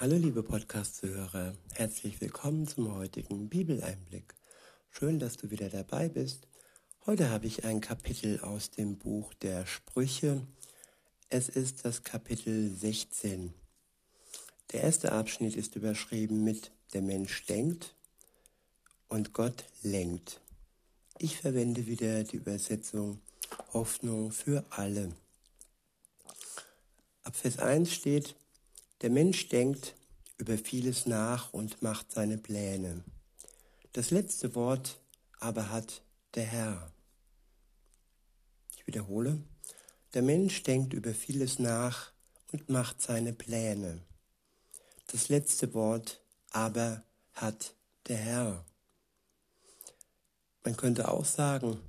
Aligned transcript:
Hallo 0.00 0.16
liebe 0.16 0.42
Podcast-Zuhörer, 0.42 1.54
herzlich 1.74 2.22
willkommen 2.22 2.66
zum 2.66 2.94
heutigen 2.94 3.50
Bibeleinblick. 3.50 4.34
Schön, 4.88 5.18
dass 5.18 5.36
du 5.36 5.50
wieder 5.50 5.68
dabei 5.68 6.08
bist. 6.08 6.48
Heute 7.04 7.28
habe 7.28 7.46
ich 7.46 7.66
ein 7.66 7.82
Kapitel 7.82 8.40
aus 8.40 8.70
dem 8.70 8.96
Buch 8.96 9.34
der 9.34 9.66
Sprüche. 9.66 10.46
Es 11.28 11.50
ist 11.50 11.84
das 11.84 12.02
Kapitel 12.02 12.74
16. 12.74 13.52
Der 14.72 14.84
erste 14.84 15.12
Abschnitt 15.12 15.54
ist 15.54 15.76
überschrieben 15.76 16.44
mit 16.44 16.72
Der 16.94 17.02
Mensch 17.02 17.44
denkt 17.44 17.94
und 19.08 19.34
Gott 19.34 19.66
lenkt. 19.82 20.40
Ich 21.18 21.36
verwende 21.36 21.86
wieder 21.86 22.24
die 22.24 22.36
Übersetzung 22.36 23.20
Hoffnung 23.74 24.32
für 24.32 24.64
alle. 24.70 25.14
Ab 27.22 27.36
Vers 27.36 27.58
1 27.58 27.92
steht, 27.92 28.34
der 29.00 29.10
Mensch 29.10 29.48
denkt 29.48 29.94
über 30.36 30.58
vieles 30.58 31.06
nach 31.06 31.52
und 31.52 31.82
macht 31.82 32.12
seine 32.12 32.38
Pläne. 32.38 33.04
Das 33.92 34.10
letzte 34.10 34.54
Wort 34.54 35.00
aber 35.38 35.70
hat 35.70 36.02
der 36.34 36.44
Herr. 36.44 36.92
Ich 38.76 38.86
wiederhole, 38.86 39.42
der 40.14 40.22
Mensch 40.22 40.62
denkt 40.62 40.92
über 40.92 41.14
vieles 41.14 41.58
nach 41.58 42.12
und 42.52 42.68
macht 42.68 43.00
seine 43.00 43.32
Pläne. 43.32 44.02
Das 45.08 45.28
letzte 45.28 45.72
Wort 45.74 46.20
aber 46.50 47.02
hat 47.32 47.74
der 48.06 48.18
Herr. 48.18 48.64
Man 50.62 50.76
könnte 50.76 51.08
auch 51.08 51.24
sagen, 51.24 51.80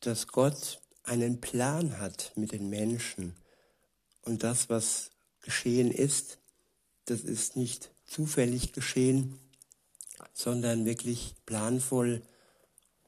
dass 0.00 0.28
Gott 0.28 0.80
einen 1.02 1.40
Plan 1.40 1.98
hat 1.98 2.32
mit 2.36 2.52
den 2.52 2.70
Menschen 2.70 3.36
und 4.22 4.42
das, 4.42 4.68
was 4.68 5.10
geschehen 5.42 5.90
ist, 5.90 6.38
das 7.06 7.20
ist 7.20 7.56
nicht 7.56 7.90
zufällig 8.06 8.72
geschehen, 8.72 9.38
sondern 10.32 10.84
wirklich 10.84 11.34
planvoll 11.46 12.22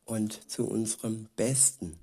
und 0.05 0.51
zu 0.51 0.67
unserem 0.67 1.29
Besten. 1.37 1.99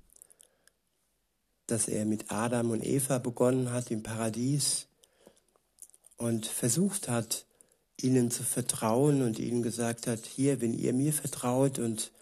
Dass 1.66 1.88
er 1.88 2.04
mit 2.04 2.30
Adam 2.32 2.70
und 2.70 2.84
Eva 2.84 3.18
begonnen 3.18 3.72
hat 3.72 3.90
im 3.90 4.02
Paradies 4.02 4.86
und 6.16 6.46
versucht 6.46 7.08
hat, 7.08 7.46
ihnen 8.00 8.30
zu 8.30 8.42
vertrauen 8.42 9.22
und 9.22 9.38
ihnen 9.38 9.62
gesagt 9.62 10.06
hat, 10.06 10.26
hier, 10.26 10.60
wenn 10.60 10.72
ihr 10.72 10.92
mir 10.92 11.12
vertraut 11.12 11.78
und 11.78 12.12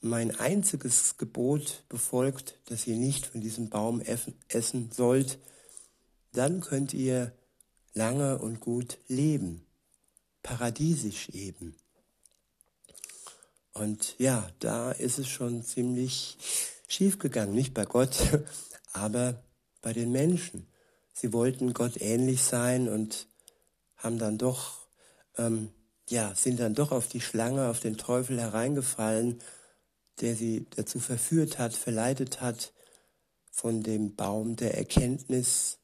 mein 0.00 0.38
einziges 0.38 1.16
Gebot 1.16 1.84
befolgt, 1.88 2.58
dass 2.66 2.86
ihr 2.86 2.96
nicht 2.96 3.26
von 3.26 3.40
diesem 3.40 3.68
Baum 3.68 4.00
essen 4.00 4.90
sollt, 4.92 5.38
dann 6.36 6.60
könnt 6.60 6.92
ihr 6.92 7.32
lange 7.94 8.38
und 8.38 8.60
gut 8.60 8.98
leben, 9.08 9.66
paradiesisch 10.42 11.30
eben. 11.30 11.74
Und 13.72 14.18
ja, 14.18 14.48
da 14.58 14.92
ist 14.92 15.18
es 15.18 15.28
schon 15.28 15.62
ziemlich 15.62 16.38
schief 16.88 17.18
gegangen, 17.18 17.54
nicht 17.54 17.74
bei 17.74 17.84
Gott, 17.84 18.16
aber 18.92 19.42
bei 19.82 19.92
den 19.92 20.12
Menschen. 20.12 20.66
Sie 21.12 21.32
wollten 21.32 21.72
Gott 21.72 22.00
ähnlich 22.00 22.42
sein 22.42 22.88
und 22.88 23.26
haben 23.96 24.18
dann 24.18 24.38
doch, 24.38 24.86
ähm, 25.38 25.70
ja, 26.08 26.34
sind 26.34 26.60
dann 26.60 26.74
doch 26.74 26.92
auf 26.92 27.08
die 27.08 27.20
Schlange, 27.20 27.68
auf 27.68 27.80
den 27.80 27.96
Teufel 27.96 28.40
hereingefallen, 28.40 29.40
der 30.20 30.36
sie 30.36 30.66
dazu 30.76 31.00
verführt 31.00 31.58
hat, 31.58 31.74
verleitet 31.74 32.40
hat, 32.40 32.72
von 33.50 33.82
dem 33.82 34.14
Baum 34.14 34.56
der 34.56 34.76
Erkenntnis 34.76 35.78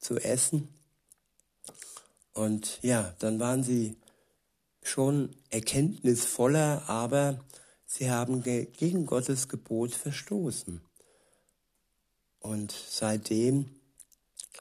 zu 0.00 0.16
essen. 0.18 0.68
Und 2.32 2.78
ja, 2.82 3.14
dann 3.18 3.40
waren 3.40 3.62
sie 3.62 3.96
schon 4.82 5.34
erkenntnisvoller, 5.50 6.88
aber 6.88 7.44
sie 7.86 8.10
haben 8.10 8.42
gegen 8.42 9.06
Gottes 9.06 9.48
Gebot 9.48 9.92
verstoßen. 9.92 10.80
Und 12.40 12.72
seitdem 12.72 13.70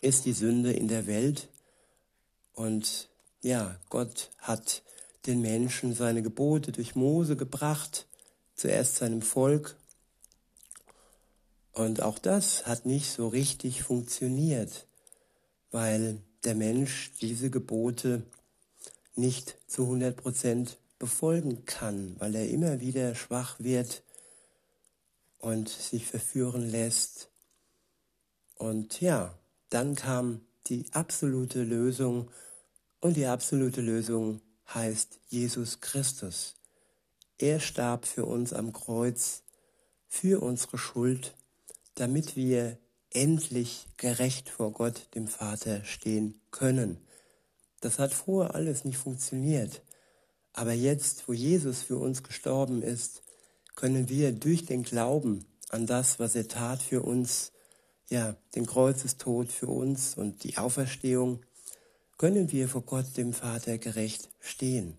ist 0.01 0.25
die 0.25 0.33
Sünde 0.33 0.71
in 0.71 0.87
der 0.87 1.05
Welt 1.05 1.49
und 2.53 3.09
ja, 3.41 3.79
Gott 3.89 4.31
hat 4.39 4.81
den 5.25 5.41
Menschen 5.41 5.93
seine 5.93 6.23
Gebote 6.23 6.71
durch 6.71 6.95
Mose 6.95 7.35
gebracht, 7.35 8.07
zuerst 8.55 8.95
seinem 8.95 9.21
Volk. 9.21 9.75
Und 11.73 12.01
auch 12.01 12.17
das 12.17 12.65
hat 12.65 12.85
nicht 12.85 13.11
so 13.11 13.27
richtig 13.27 13.83
funktioniert 13.83 14.87
weil 15.75 16.21
der 16.45 16.55
Mensch 16.55 17.11
diese 17.19 17.49
Gebote 17.49 18.23
nicht 19.15 19.57
zu 19.67 19.81
100 19.81 20.15
Prozent 20.15 20.77
befolgen 20.99 21.65
kann, 21.65 22.15
weil 22.17 22.33
er 22.33 22.47
immer 22.47 22.79
wieder 22.79 23.13
schwach 23.13 23.59
wird 23.59 24.01
und 25.37 25.67
sich 25.67 26.07
verführen 26.07 26.61
lässt. 26.71 27.29
Und 28.55 29.01
ja, 29.01 29.37
dann 29.69 29.95
kam 29.95 30.45
die 30.67 30.85
absolute 30.93 31.63
Lösung 31.63 32.31
und 33.01 33.17
die 33.17 33.25
absolute 33.25 33.81
Lösung 33.81 34.39
heißt 34.73 35.19
Jesus 35.27 35.81
Christus. 35.81 36.55
Er 37.37 37.59
starb 37.59 38.05
für 38.05 38.23
uns 38.23 38.53
am 38.53 38.71
Kreuz, 38.71 39.43
für 40.07 40.41
unsere 40.41 40.77
Schuld, 40.77 41.35
damit 41.95 42.37
wir 42.37 42.77
endlich 43.15 43.87
gerecht 43.97 44.49
vor 44.49 44.71
Gott, 44.71 45.07
dem 45.15 45.27
Vater, 45.27 45.83
stehen 45.83 46.39
können. 46.51 46.97
Das 47.81 47.99
hat 47.99 48.13
vorher 48.13 48.55
alles 48.55 48.85
nicht 48.85 48.97
funktioniert. 48.97 49.81
Aber 50.53 50.73
jetzt, 50.73 51.27
wo 51.27 51.33
Jesus 51.33 51.81
für 51.81 51.97
uns 51.97 52.23
gestorben 52.23 52.81
ist, 52.81 53.23
können 53.75 54.09
wir 54.09 54.31
durch 54.31 54.65
den 54.65 54.83
Glauben 54.83 55.45
an 55.69 55.85
das, 55.85 56.19
was 56.19 56.35
er 56.35 56.47
tat 56.47 56.81
für 56.81 57.01
uns, 57.01 57.51
ja, 58.09 58.35
den 58.55 58.65
Kreuzestod 58.65 59.51
für 59.51 59.67
uns 59.67 60.15
und 60.15 60.43
die 60.43 60.57
Auferstehung, 60.57 61.45
können 62.17 62.51
wir 62.51 62.69
vor 62.69 62.83
Gott, 62.83 63.17
dem 63.17 63.33
Vater, 63.33 63.77
gerecht 63.77 64.29
stehen. 64.39 64.97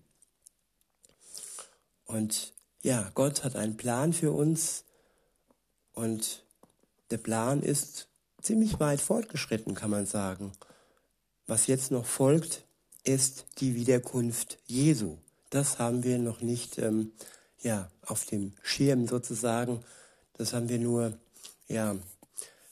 Und 2.05 2.53
ja, 2.81 3.11
Gott 3.15 3.43
hat 3.43 3.55
einen 3.55 3.77
Plan 3.77 4.13
für 4.13 4.31
uns 4.31 4.83
und 5.93 6.43
der 7.09 7.17
Plan 7.17 7.63
ist 7.63 8.06
ziemlich 8.41 8.79
weit 8.79 9.01
fortgeschritten, 9.01 9.75
kann 9.75 9.89
man 9.89 10.05
sagen. 10.05 10.51
Was 11.47 11.67
jetzt 11.67 11.91
noch 11.91 12.05
folgt, 12.05 12.65
ist 13.03 13.45
die 13.59 13.75
Wiederkunft 13.75 14.59
Jesu. 14.65 15.17
Das 15.49 15.79
haben 15.79 16.03
wir 16.03 16.19
noch 16.19 16.41
nicht 16.41 16.77
ähm, 16.77 17.13
ja, 17.61 17.89
auf 18.05 18.25
dem 18.25 18.53
Schirm 18.61 19.07
sozusagen. 19.07 19.83
Das 20.33 20.53
haben 20.53 20.69
wir 20.69 20.79
nur 20.79 21.17
ja, 21.67 21.95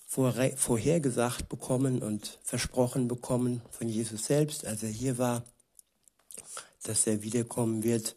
vorhergesagt 0.08 1.50
bekommen 1.50 2.02
und 2.02 2.40
versprochen 2.44 3.08
bekommen 3.08 3.62
von 3.72 3.90
Jesus 3.90 4.26
selbst, 4.26 4.66
als 4.66 4.84
er 4.84 4.90
hier 4.90 5.18
war, 5.18 5.44
dass 6.84 7.08
er 7.08 7.22
wiederkommen 7.24 7.84
wird 7.84 8.16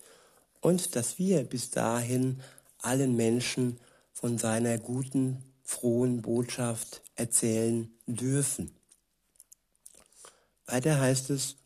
und 0.61 0.97
dass 0.97 1.19
wir 1.19 1.45
bis 1.45 1.71
dahin 1.71 2.41
allen 2.83 3.17
Menschen 3.17 3.79
von 4.13 4.39
seiner 4.39 4.79
guten 4.79 5.43
frohen 5.69 6.23
Botschaft 6.23 7.03
erzählen 7.15 7.93
dürfen. 8.07 8.75
Weiter 10.65 10.99
heißt 10.99 11.29
es, 11.29 11.57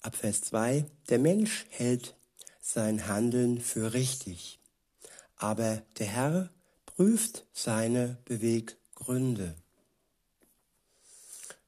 ab 0.00 0.14
Vers 0.14 0.42
2, 0.42 0.86
der 1.08 1.18
Mensch 1.18 1.66
hält 1.70 2.14
sein 2.60 3.08
Handeln 3.08 3.60
für 3.60 3.94
richtig, 3.94 4.60
aber 5.34 5.82
der 5.98 6.06
Herr 6.06 6.50
prüft 6.86 7.44
seine 7.52 8.16
Beweggründe. 8.26 9.56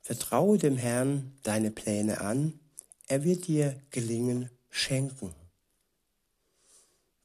Vertraue 0.00 0.59
dem 0.59 0.77
Herrn 0.77 1.37
deine 1.43 1.72
Pläne 1.72 2.21
an, 2.21 2.60
er 3.09 3.24
wird 3.24 3.48
dir 3.48 3.83
Gelingen 3.91 4.48
schenken. 4.71 5.34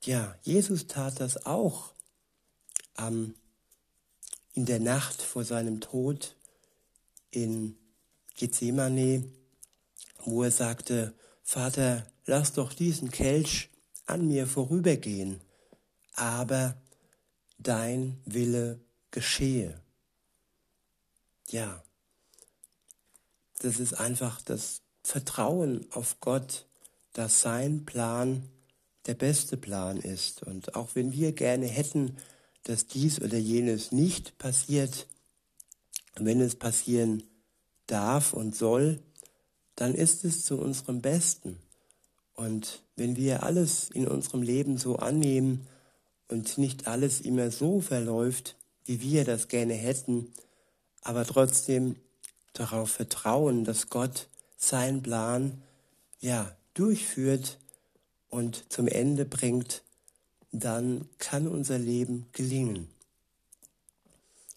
Ja, 0.04 0.36
Jesus 0.42 0.88
tat 0.88 1.20
das 1.20 1.46
auch 1.46 1.94
am 2.96 3.36
in 4.54 4.66
der 4.66 4.80
Nacht 4.80 5.22
vor 5.22 5.44
seinem 5.44 5.82
Tod 5.82 6.36
in 7.32 7.78
Gethsemane, 8.36 9.24
wo 10.26 10.44
er 10.44 10.52
sagte, 10.52 11.14
Vater, 11.44 12.06
lass 12.26 12.54
doch 12.54 12.74
diesen 12.74 13.12
Kelch 13.12 13.70
an 14.06 14.28
mir 14.28 14.48
vorübergehen, 14.48 15.42
aber 16.14 16.76
dein 17.58 18.20
Wille 18.26 18.80
geschehe. 19.12 19.80
Ja, 21.50 21.84
das 23.60 23.80
ist 23.80 23.94
einfach 23.94 24.42
das 24.42 24.82
Vertrauen 25.04 25.86
auf 25.92 26.20
Gott, 26.20 26.66
dass 27.14 27.42
sein 27.42 27.86
Plan 27.86 28.48
der 29.08 29.16
beste 29.16 29.58
Plan 29.58 29.98
ist. 29.98 30.44
Und 30.44 30.76
auch 30.76 30.90
wenn 30.94 31.12
wir 31.12 31.32
gerne 31.32 31.66
hätten, 31.66 32.18
dass 32.64 32.88
dies 32.88 33.22
oder 33.22 33.38
jenes 33.38 33.92
nicht 33.92 34.38
passiert. 34.38 35.08
Wenn 36.16 36.42
es 36.42 36.56
passieren 36.56 37.24
darf 37.88 38.34
und 38.34 38.56
soll, 38.56 39.00
dann 39.76 39.96
ist 39.96 40.26
es 40.26 40.44
zu 40.44 40.58
unserem 40.60 41.02
Besten. 41.02 41.58
Und 42.36 42.84
wenn 42.96 43.16
wir 43.16 43.44
alles 43.44 43.90
in 43.90 44.08
unserem 44.08 44.42
Leben 44.42 44.78
so 44.78 44.98
annehmen 44.98 45.68
und 46.28 46.58
nicht 46.58 46.88
alles 46.88 47.22
immer 47.22 47.52
so 47.52 47.82
verläuft, 47.82 48.56
wie 48.86 49.02
wir 49.02 49.26
das 49.26 49.48
gerne 49.48 49.74
hätten, 49.74 50.34
aber 51.02 51.26
trotzdem 51.26 51.96
darauf 52.54 52.92
vertrauen, 52.92 53.64
dass 53.64 53.90
Gott 53.90 54.28
seinen 54.58 55.02
Plan 55.02 55.62
ja 56.20 56.56
durchführt 56.74 57.58
und 58.30 58.72
zum 58.72 58.88
Ende 58.88 59.26
bringt, 59.26 59.84
dann 60.52 61.08
kann 61.18 61.48
unser 61.48 61.78
Leben 61.78 62.28
gelingen. 62.32 62.90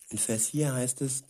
In 0.08 0.18
Vers 0.18 0.48
4 0.48 0.74
heißt 0.74 1.02
es, 1.02 1.24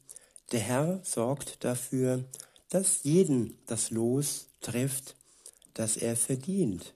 der 0.53 0.61
Herr 0.61 1.01
sorgt 1.05 1.65
dafür, 1.65 2.25
dass 2.69 3.05
jeden 3.05 3.59
das 3.67 3.91
Los 3.91 4.49
trifft, 4.61 5.17
das 5.75 5.97
er 5.97 6.17
verdient. 6.17 6.95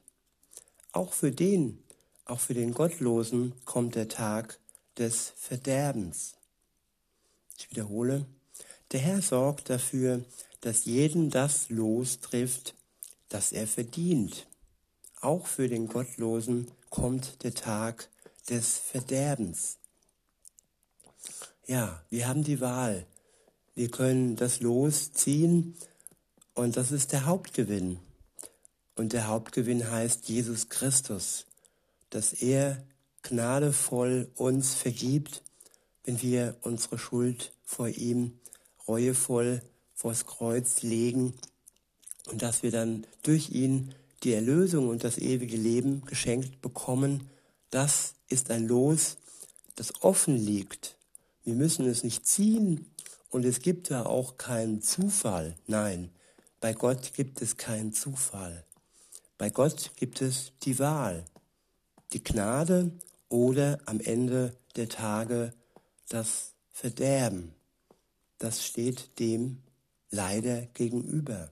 Auch 0.92 1.12
für 1.12 1.32
den, 1.32 1.82
auch 2.24 2.40
für 2.40 2.54
den 2.54 2.74
Gottlosen 2.74 3.54
kommt 3.64 3.94
der 3.94 4.08
Tag 4.08 4.58
des 4.98 5.32
Verderbens. 5.36 6.34
Ich 7.58 7.70
wiederhole, 7.70 8.26
der 8.92 9.00
Herr 9.00 9.22
sorgt 9.22 9.70
dafür, 9.70 10.24
dass 10.60 10.84
jeden 10.84 11.30
das 11.30 11.68
Los 11.68 12.20
trifft, 12.20 12.74
das 13.28 13.52
er 13.52 13.66
verdient. 13.66 14.46
Auch 15.20 15.46
für 15.46 15.68
den 15.68 15.88
Gottlosen 15.88 16.70
kommt 16.90 17.42
der 17.42 17.54
Tag 17.54 18.08
des 18.48 18.78
Verderbens. 18.78 19.78
Ja, 21.66 22.02
wir 22.10 22.28
haben 22.28 22.44
die 22.44 22.60
Wahl. 22.60 23.06
Wir 23.74 23.90
können 23.90 24.36
das 24.36 24.60
Los 24.60 25.12
ziehen 25.12 25.76
und 26.54 26.76
das 26.76 26.92
ist 26.92 27.12
der 27.12 27.26
Hauptgewinn. 27.26 27.98
Und 28.94 29.12
der 29.12 29.26
Hauptgewinn 29.26 29.90
heißt 29.90 30.28
Jesus 30.28 30.68
Christus, 30.68 31.46
dass 32.10 32.32
er 32.32 32.82
gnadevoll 33.22 34.30
uns 34.36 34.74
vergibt, 34.74 35.42
wenn 36.04 36.22
wir 36.22 36.56
unsere 36.62 36.98
Schuld 36.98 37.52
vor 37.64 37.88
ihm 37.88 38.38
reuevoll 38.86 39.60
vors 39.94 40.26
Kreuz 40.26 40.82
legen 40.82 41.34
und 42.30 42.42
dass 42.42 42.62
wir 42.62 42.70
dann 42.70 43.06
durch 43.22 43.50
ihn 43.50 43.94
die 44.26 44.32
Erlösung 44.32 44.88
und 44.88 45.04
das 45.04 45.18
ewige 45.18 45.56
Leben 45.56 46.04
geschenkt 46.04 46.60
bekommen, 46.60 47.30
das 47.70 48.14
ist 48.28 48.50
ein 48.50 48.66
Los, 48.66 49.18
das 49.76 50.02
offen 50.02 50.36
liegt. 50.36 50.96
Wir 51.44 51.54
müssen 51.54 51.86
es 51.86 52.02
nicht 52.02 52.26
ziehen 52.26 52.90
und 53.30 53.44
es 53.44 53.60
gibt 53.60 53.88
da 53.88 54.04
auch 54.04 54.36
keinen 54.36 54.82
Zufall. 54.82 55.54
Nein, 55.68 56.10
bei 56.60 56.72
Gott 56.72 57.12
gibt 57.14 57.40
es 57.40 57.56
keinen 57.56 57.92
Zufall. 57.92 58.64
Bei 59.38 59.48
Gott 59.48 59.92
gibt 59.94 60.20
es 60.22 60.50
die 60.64 60.80
Wahl, 60.80 61.24
die 62.12 62.24
Gnade 62.24 62.90
oder 63.28 63.78
am 63.86 64.00
Ende 64.00 64.56
der 64.74 64.88
Tage 64.88 65.52
das 66.08 66.50
Verderben. 66.72 67.54
Das 68.38 68.66
steht 68.66 69.20
dem 69.20 69.62
leider 70.10 70.62
gegenüber. 70.74 71.48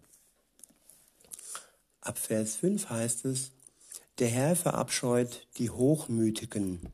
Ab 2.04 2.18
Vers 2.18 2.56
5 2.56 2.90
heißt 2.90 3.24
es, 3.24 3.52
der 4.18 4.28
Herr 4.28 4.56
verabscheut 4.56 5.48
die 5.56 5.70
Hochmütigen. 5.70 6.92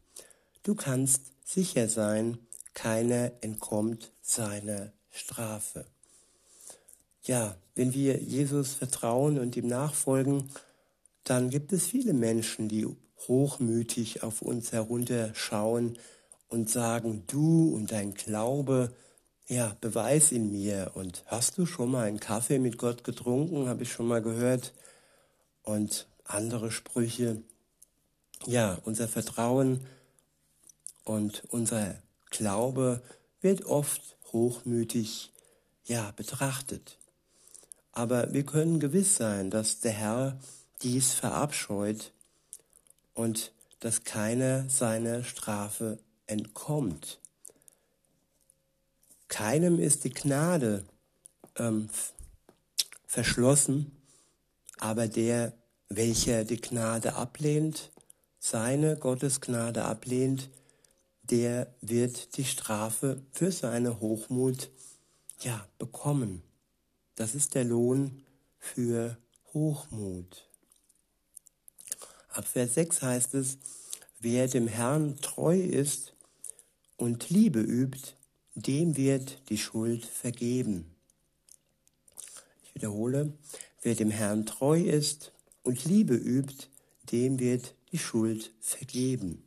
Du 0.62 0.76
kannst 0.76 1.32
sicher 1.44 1.88
sein, 1.88 2.38
keiner 2.74 3.32
entkommt 3.40 4.12
seiner 4.22 4.92
Strafe. 5.10 5.84
Ja, 7.24 7.56
wenn 7.74 7.92
wir 7.92 8.22
Jesus 8.22 8.74
vertrauen 8.74 9.40
und 9.40 9.56
ihm 9.56 9.66
nachfolgen, 9.66 10.48
dann 11.24 11.50
gibt 11.50 11.72
es 11.72 11.86
viele 11.86 12.12
Menschen, 12.12 12.68
die 12.68 12.86
hochmütig 13.26 14.22
auf 14.22 14.42
uns 14.42 14.70
herunterschauen 14.70 15.98
und 16.46 16.70
sagen, 16.70 17.24
du 17.26 17.74
und 17.74 17.90
dein 17.90 18.14
Glaube, 18.14 18.94
ja, 19.48 19.76
beweis 19.80 20.30
in 20.30 20.52
mir. 20.52 20.92
Und 20.94 21.24
hast 21.26 21.58
du 21.58 21.66
schon 21.66 21.90
mal 21.90 22.06
einen 22.06 22.20
Kaffee 22.20 22.60
mit 22.60 22.78
Gott 22.78 23.02
getrunken? 23.02 23.68
Habe 23.68 23.82
ich 23.82 23.92
schon 23.92 24.06
mal 24.06 24.22
gehört. 24.22 24.72
Und 25.62 26.06
andere 26.24 26.70
Sprüche. 26.70 27.42
Ja, 28.46 28.78
unser 28.84 29.08
Vertrauen 29.08 29.86
und 31.04 31.42
unser 31.48 31.96
Glaube 32.30 33.02
wird 33.40 33.64
oft 33.64 34.16
hochmütig, 34.32 35.32
ja, 35.84 36.12
betrachtet. 36.12 36.98
Aber 37.92 38.32
wir 38.32 38.44
können 38.44 38.80
gewiss 38.80 39.16
sein, 39.16 39.50
dass 39.50 39.80
der 39.80 39.92
Herr 39.92 40.40
dies 40.82 41.12
verabscheut 41.12 42.12
und 43.14 43.52
dass 43.80 44.04
keiner 44.04 44.68
seiner 44.70 45.24
Strafe 45.24 45.98
entkommt. 46.26 47.18
Keinem 49.28 49.78
ist 49.78 50.04
die 50.04 50.10
Gnade 50.10 50.84
ähm, 51.56 51.88
verschlossen, 53.06 53.99
aber 54.80 55.08
der, 55.08 55.52
welcher 55.88 56.44
die 56.44 56.60
Gnade 56.60 57.14
ablehnt, 57.14 57.90
seine 58.38 58.96
Gottesgnade 58.96 59.84
ablehnt, 59.84 60.48
der 61.22 61.72
wird 61.80 62.36
die 62.36 62.44
Strafe 62.44 63.22
für 63.30 63.52
seine 63.52 64.00
Hochmut 64.00 64.70
ja 65.40 65.68
bekommen. 65.78 66.42
Das 67.14 67.34
ist 67.34 67.54
der 67.54 67.64
Lohn 67.64 68.24
für 68.58 69.18
Hochmut. 69.52 70.48
Ab 72.28 72.46
Vers 72.46 72.74
6 72.74 73.02
heißt 73.02 73.34
es, 73.34 73.58
wer 74.18 74.48
dem 74.48 74.66
Herrn 74.66 75.20
treu 75.20 75.58
ist 75.58 76.14
und 76.96 77.28
Liebe 77.28 77.60
übt, 77.60 78.14
dem 78.54 78.96
wird 78.96 79.50
die 79.50 79.58
Schuld 79.58 80.04
vergeben. 80.04 80.94
Ich 82.64 82.74
wiederhole, 82.74 83.32
wer 83.82 83.94
dem 83.94 84.10
Herrn 84.10 84.46
treu 84.46 84.80
ist 84.80 85.32
und 85.62 85.84
Liebe 85.84 86.14
übt, 86.14 86.68
dem 87.12 87.38
wird 87.38 87.74
die 87.92 87.98
Schuld 87.98 88.52
vergeben. 88.60 89.42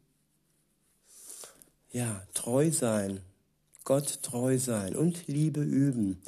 Ja, 1.92 2.26
treu 2.34 2.72
sein, 2.72 3.22
Gott 3.84 4.22
treu 4.24 4.58
sein 4.58 4.96
und 4.96 5.28
Liebe 5.28 5.62
üben. 5.62 6.22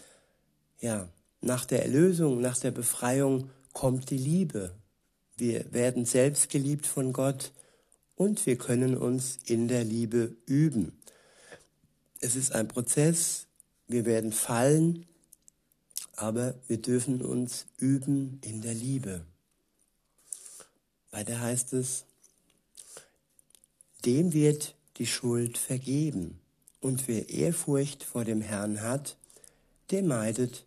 Ja, 0.79 1.09
nach 1.41 1.65
der 1.65 1.83
Erlösung, 1.83 2.41
nach 2.41 2.59
der 2.59 2.71
Befreiung 2.71 3.49
kommt 3.73 4.09
die 4.09 4.17
Liebe. 4.17 4.71
Wir 5.37 5.71
werden 5.73 6.05
selbst 6.05 6.49
geliebt 6.49 6.85
von 6.85 7.13
Gott 7.13 7.51
und 8.15 8.45
wir 8.45 8.57
können 8.57 8.95
uns 8.97 9.39
in 9.45 9.67
der 9.67 9.83
Liebe 9.83 10.35
üben. 10.45 10.99
Es 12.19 12.35
ist 12.35 12.53
ein 12.53 12.67
Prozess, 12.67 13.47
wir 13.87 14.05
werden 14.05 14.31
fallen, 14.31 15.05
aber 16.15 16.55
wir 16.67 16.81
dürfen 16.81 17.21
uns 17.21 17.65
üben 17.77 18.39
in 18.43 18.61
der 18.61 18.73
Liebe. 18.73 19.25
Weiter 21.11 21.39
heißt 21.39 21.73
es, 21.73 22.05
dem 24.05 24.33
wird 24.33 24.75
die 24.97 25.07
Schuld 25.07 25.57
vergeben. 25.57 26.39
Und 26.79 27.07
wer 27.07 27.29
Ehrfurcht 27.29 28.03
vor 28.03 28.25
dem 28.25 28.41
Herrn 28.41 28.81
hat, 28.81 29.17
der 29.91 30.03
meidet 30.03 30.65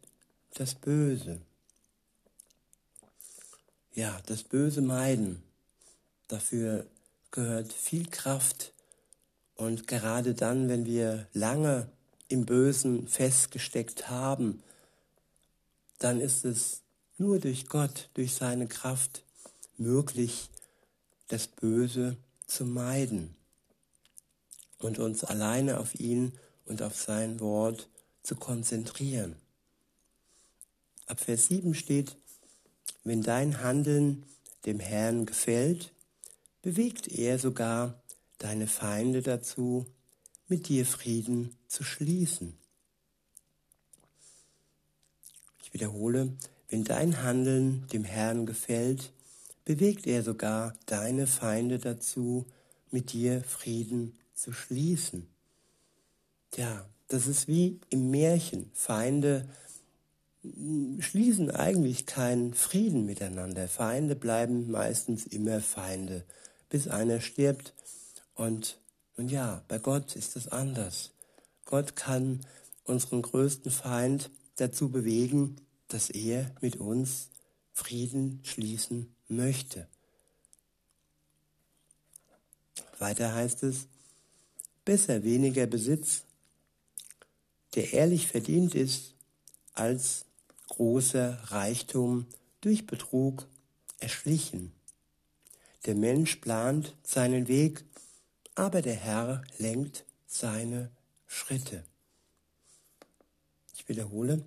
das 0.54 0.74
Böse. 0.74 1.40
Ja, 3.94 4.20
das 4.26 4.42
Böse 4.42 4.80
meiden. 4.80 5.42
Dafür 6.28 6.86
gehört 7.30 7.72
viel 7.72 8.06
Kraft 8.08 8.72
und 9.54 9.86
gerade 9.86 10.34
dann, 10.34 10.68
wenn 10.68 10.86
wir 10.86 11.26
lange 11.32 11.88
im 12.28 12.46
Bösen 12.46 13.08
festgesteckt 13.08 14.08
haben, 14.08 14.62
dann 15.98 16.20
ist 16.20 16.44
es 16.44 16.82
nur 17.16 17.38
durch 17.38 17.66
Gott, 17.66 18.10
durch 18.14 18.34
seine 18.34 18.68
Kraft 18.68 19.24
möglich, 19.76 20.50
das 21.28 21.46
Böse 21.46 22.16
zu 22.46 22.64
meiden 22.64 23.36
und 24.78 24.98
uns 24.98 25.24
alleine 25.24 25.78
auf 25.78 25.98
ihn 25.98 26.32
und 26.64 26.82
auf 26.82 26.96
sein 26.96 27.40
Wort 27.40 27.88
zu 28.22 28.36
konzentrieren. 28.36 29.36
Ab 31.06 31.20
Vers 31.20 31.48
7 31.48 31.74
steht, 31.74 32.16
wenn 33.04 33.22
dein 33.22 33.62
Handeln 33.62 34.24
dem 34.66 34.80
Herrn 34.80 35.26
gefällt, 35.26 35.92
bewegt 36.62 37.08
er 37.08 37.38
sogar 37.38 38.02
deine 38.38 38.66
Feinde 38.66 39.22
dazu, 39.22 39.86
mit 40.48 40.68
dir 40.68 40.86
Frieden 40.86 41.56
zu 41.66 41.84
schließen. 41.84 42.58
Ich 45.68 45.74
wiederhole, 45.74 46.32
wenn 46.70 46.82
dein 46.82 47.22
Handeln 47.22 47.86
dem 47.92 48.02
Herrn 48.02 48.46
gefällt, 48.46 49.12
bewegt 49.66 50.06
er 50.06 50.22
sogar 50.22 50.72
deine 50.86 51.26
Feinde 51.26 51.78
dazu, 51.78 52.46
mit 52.90 53.12
dir 53.12 53.42
Frieden 53.42 54.16
zu 54.32 54.54
schließen. 54.54 55.26
Ja, 56.56 56.88
das 57.08 57.26
ist 57.26 57.48
wie 57.48 57.80
im 57.90 58.10
Märchen. 58.10 58.70
Feinde 58.72 59.46
schließen 61.00 61.50
eigentlich 61.50 62.06
keinen 62.06 62.54
Frieden 62.54 63.04
miteinander. 63.04 63.68
Feinde 63.68 64.16
bleiben 64.16 64.70
meistens 64.70 65.26
immer 65.26 65.60
Feinde, 65.60 66.24
bis 66.70 66.88
einer 66.88 67.20
stirbt. 67.20 67.74
Und, 68.34 68.78
und 69.18 69.30
ja, 69.30 69.62
bei 69.68 69.76
Gott 69.76 70.16
ist 70.16 70.34
es 70.34 70.48
anders. 70.48 71.10
Gott 71.66 71.94
kann 71.94 72.40
unseren 72.84 73.20
größten 73.20 73.70
Feind 73.70 74.30
dazu 74.60 74.90
bewegen, 74.90 75.56
dass 75.88 76.10
er 76.10 76.54
mit 76.60 76.76
uns 76.76 77.30
Frieden 77.72 78.40
schließen 78.44 79.14
möchte. 79.28 79.86
Weiter 82.98 83.34
heißt 83.34 83.62
es, 83.62 83.86
besser 84.84 85.22
weniger 85.22 85.66
Besitz, 85.66 86.24
der 87.74 87.92
ehrlich 87.92 88.26
verdient 88.26 88.74
ist, 88.74 89.14
als 89.74 90.24
großer 90.68 91.38
Reichtum 91.44 92.26
durch 92.60 92.86
Betrug 92.86 93.46
erschlichen. 93.98 94.72
Der 95.86 95.94
Mensch 95.94 96.36
plant 96.36 96.94
seinen 97.04 97.46
Weg, 97.46 97.84
aber 98.54 98.82
der 98.82 98.96
Herr 98.96 99.42
lenkt 99.58 100.04
seine 100.26 100.90
Schritte. 101.26 101.84
Wiederhole, 103.88 104.44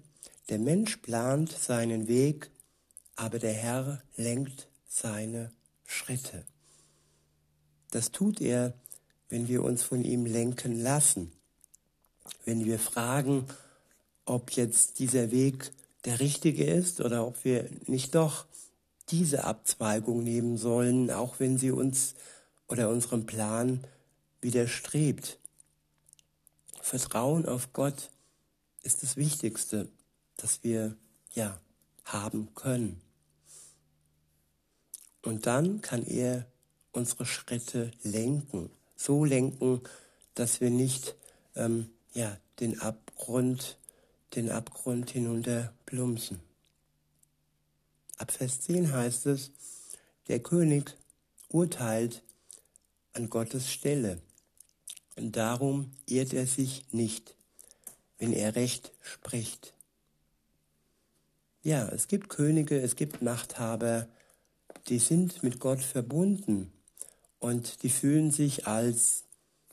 der 0.49 0.59
Mensch 0.59 0.97
plant 0.97 1.51
seinen 1.51 2.07
Weg, 2.07 2.51
aber 3.15 3.39
der 3.39 3.53
Herr 3.53 4.01
lenkt 4.15 4.67
seine 4.87 5.51
Schritte. 5.85 6.45
Das 7.91 8.11
tut 8.11 8.39
er, 8.39 8.73
wenn 9.29 9.47
wir 9.47 9.63
uns 9.63 9.83
von 9.83 10.03
ihm 10.03 10.25
lenken 10.25 10.79
lassen, 10.79 11.31
wenn 12.45 12.65
wir 12.65 12.79
fragen, 12.79 13.45
ob 14.25 14.51
jetzt 14.51 14.99
dieser 14.99 15.31
Weg 15.31 15.71
der 16.05 16.19
richtige 16.19 16.65
ist 16.65 17.01
oder 17.01 17.25
ob 17.25 17.43
wir 17.43 17.69
nicht 17.87 18.15
doch 18.15 18.45
diese 19.09 19.43
Abzweigung 19.43 20.23
nehmen 20.23 20.57
sollen, 20.57 21.11
auch 21.11 21.39
wenn 21.39 21.57
sie 21.57 21.71
uns 21.71 22.15
oder 22.67 22.89
unserem 22.89 23.25
Plan 23.25 23.83
widerstrebt. 24.39 25.37
Vertrauen 26.81 27.45
auf 27.45 27.73
Gott 27.73 28.09
ist 28.83 29.03
das 29.03 29.17
Wichtigste, 29.17 29.89
das 30.37 30.63
wir 30.63 30.95
ja 31.33 31.59
haben 32.03 32.53
können. 32.55 33.01
Und 35.23 35.45
dann 35.45 35.81
kann 35.81 36.03
er 36.03 36.47
unsere 36.91 37.25
Schritte 37.25 37.91
lenken, 38.03 38.69
so 38.95 39.23
lenken, 39.23 39.81
dass 40.33 40.61
wir 40.61 40.69
nicht 40.69 41.15
ähm, 41.55 41.89
ja 42.13 42.37
den 42.59 42.79
Abgrund 42.81 43.77
den 44.35 44.49
Abgrund 44.49 45.11
hinunter 45.11 45.73
plumpsen. 45.85 46.39
Ab 48.17 48.31
Vers 48.31 48.61
10 48.61 48.93
heißt 48.93 49.25
es, 49.25 49.51
der 50.27 50.39
König 50.39 50.95
urteilt 51.49 52.23
an 53.13 53.29
Gottes 53.29 53.71
Stelle. 53.71 54.21
Und 55.17 55.35
darum 55.35 55.91
irrt 56.05 56.33
er 56.33 56.47
sich 56.47 56.85
nicht, 56.91 57.35
wenn 58.21 58.33
er 58.33 58.55
Recht 58.55 58.91
spricht. 59.01 59.73
Ja, 61.63 61.89
es 61.89 62.07
gibt 62.07 62.29
Könige, 62.29 62.79
es 62.79 62.95
gibt 62.95 63.23
Machthaber, 63.23 64.07
die 64.89 64.99
sind 64.99 65.41
mit 65.41 65.59
Gott 65.59 65.81
verbunden 65.81 66.71
und 67.39 67.81
die 67.81 67.89
fühlen 67.89 68.29
sich 68.29 68.67
als 68.67 69.23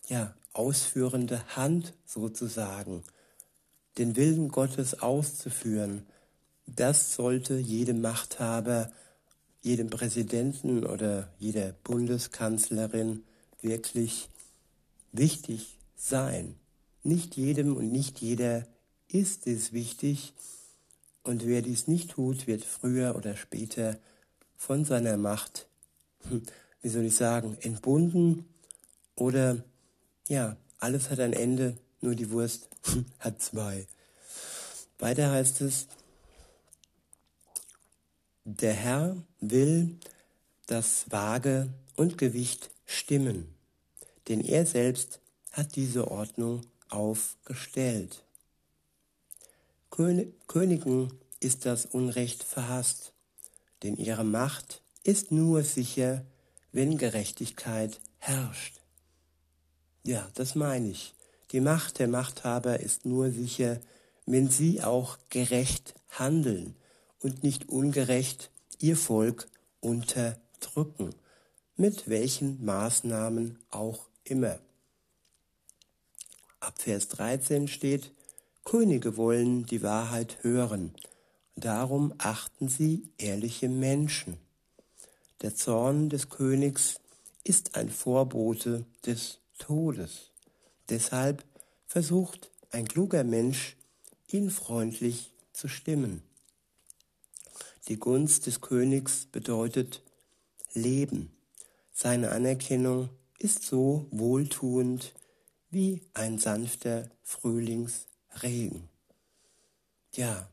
ja, 0.08 0.34
ausführende 0.54 1.44
Hand 1.56 1.92
sozusagen 2.06 3.04
den 3.98 4.16
Willen 4.16 4.48
Gottes 4.48 5.02
auszuführen, 5.02 6.06
das 6.66 7.14
sollte 7.14 7.58
jedem 7.58 8.00
Machthaber, 8.00 8.90
jedem 9.60 9.90
Präsidenten 9.90 10.86
oder 10.86 11.30
jeder 11.38 11.72
Bundeskanzlerin 11.84 13.24
wirklich 13.60 14.30
wichtig 15.12 15.78
sein. 15.96 16.54
Nicht 17.08 17.38
jedem 17.38 17.74
und 17.74 17.90
nicht 17.90 18.20
jeder 18.20 18.66
ist 19.08 19.46
es 19.46 19.72
wichtig 19.72 20.34
und 21.22 21.46
wer 21.46 21.62
dies 21.62 21.88
nicht 21.88 22.10
tut, 22.10 22.46
wird 22.46 22.62
früher 22.62 23.16
oder 23.16 23.34
später 23.34 23.98
von 24.58 24.84
seiner 24.84 25.16
Macht, 25.16 25.68
hm, 26.28 26.42
wie 26.82 26.90
soll 26.90 27.06
ich 27.06 27.16
sagen, 27.16 27.56
entbunden 27.62 28.44
oder 29.16 29.64
ja, 30.28 30.58
alles 30.80 31.08
hat 31.08 31.20
ein 31.20 31.32
Ende 31.32 31.78
nur 32.02 32.14
die 32.14 32.30
Wurst 32.30 32.68
hat 33.20 33.40
zwei. 33.40 33.86
Weiter 34.98 35.30
heißt 35.30 35.62
es, 35.62 35.88
der 38.44 38.74
Herr 38.74 39.16
will 39.40 39.96
das 40.66 41.10
Waage 41.10 41.72
und 41.96 42.18
Gewicht 42.18 42.68
stimmen, 42.84 43.54
denn 44.28 44.42
er 44.42 44.66
selbst 44.66 45.20
hat 45.52 45.74
diese 45.74 46.10
Ordnung 46.10 46.66
aufgestellt. 46.88 48.24
Königen 49.90 51.12
ist 51.40 51.66
das 51.66 51.86
Unrecht 51.86 52.44
verhasst, 52.44 53.12
denn 53.82 53.96
ihre 53.96 54.24
Macht 54.24 54.82
ist 55.02 55.32
nur 55.32 55.62
sicher, 55.62 56.24
wenn 56.72 56.98
Gerechtigkeit 56.98 58.00
herrscht. 58.18 58.80
Ja, 60.04 60.28
das 60.34 60.54
meine 60.54 60.90
ich. 60.90 61.14
Die 61.52 61.60
Macht 61.60 61.98
der 61.98 62.08
Machthaber 62.08 62.80
ist 62.80 63.06
nur 63.06 63.30
sicher, 63.30 63.80
wenn 64.26 64.50
sie 64.50 64.82
auch 64.82 65.18
gerecht 65.30 65.94
handeln 66.10 66.76
und 67.20 67.42
nicht 67.42 67.68
ungerecht 67.68 68.50
ihr 68.78 68.96
Volk 68.96 69.48
unterdrücken, 69.80 71.14
mit 71.76 72.08
welchen 72.08 72.64
Maßnahmen 72.64 73.58
auch 73.70 74.08
immer. 74.24 74.58
Ab 76.60 76.80
Vers 76.80 77.08
13 77.08 77.68
steht, 77.68 78.12
Könige 78.64 79.16
wollen 79.16 79.64
die 79.64 79.82
Wahrheit 79.82 80.38
hören, 80.42 80.94
darum 81.56 82.12
achten 82.18 82.68
sie 82.68 83.08
ehrliche 83.16 83.68
Menschen. 83.68 84.36
Der 85.40 85.54
Zorn 85.54 86.08
des 86.10 86.28
Königs 86.28 87.00
ist 87.44 87.76
ein 87.76 87.88
Vorbote 87.88 88.84
des 89.06 89.38
Todes. 89.58 90.32
Deshalb 90.88 91.44
versucht 91.86 92.50
ein 92.70 92.88
kluger 92.88 93.24
Mensch, 93.24 93.76
ihn 94.30 94.50
freundlich 94.50 95.32
zu 95.52 95.68
stimmen. 95.68 96.22
Die 97.88 97.98
Gunst 97.98 98.46
des 98.46 98.60
Königs 98.60 99.26
bedeutet 99.30 100.02
Leben. 100.74 101.30
Seine 101.92 102.32
Anerkennung 102.32 103.08
ist 103.38 103.62
so 103.62 104.06
wohltuend 104.10 105.14
wie 105.70 106.02
ein 106.14 106.38
sanfter 106.38 107.08
Frühlingsregen. 107.22 108.88
Ja, 110.14 110.48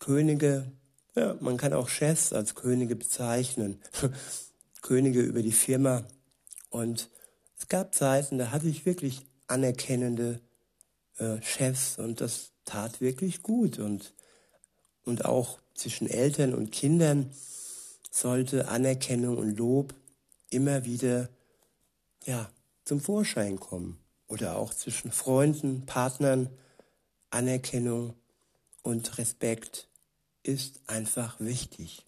Könige, 0.00 0.70
ja, 1.14 1.36
man 1.40 1.56
kann 1.56 1.72
auch 1.72 1.88
Chefs 1.88 2.32
als 2.32 2.54
Könige 2.54 2.96
bezeichnen. 2.96 3.80
Könige 4.82 5.22
über 5.22 5.42
die 5.42 5.52
Firma 5.52 6.04
und 6.70 7.08
es 7.58 7.68
gab 7.68 7.94
Zeiten, 7.94 8.36
da 8.36 8.50
hatte 8.50 8.68
ich 8.68 8.84
wirklich 8.84 9.24
anerkennende 9.46 10.40
äh, 11.18 11.40
Chefs 11.40 11.98
und 11.98 12.20
das 12.20 12.50
tat 12.64 13.00
wirklich 13.00 13.42
gut. 13.42 13.78
Und, 13.78 14.12
und 15.04 15.24
auch 15.24 15.60
zwischen 15.74 16.08
Eltern 16.08 16.52
und 16.52 16.72
Kindern 16.72 17.30
sollte 18.10 18.68
Anerkennung 18.68 19.38
und 19.38 19.56
Lob 19.56 19.94
immer 20.50 20.84
wieder 20.84 21.28
ja, 22.26 22.50
zum 22.84 23.00
Vorschein 23.00 23.58
kommen. 23.58 23.98
Oder 24.26 24.56
auch 24.56 24.72
zwischen 24.72 25.12
Freunden, 25.12 25.86
Partnern. 25.86 26.48
Anerkennung 27.30 28.14
und 28.82 29.18
Respekt 29.18 29.88
ist 30.44 30.80
einfach 30.86 31.40
wichtig. 31.40 32.04